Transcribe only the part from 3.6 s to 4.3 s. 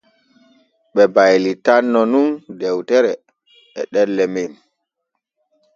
e ɗelle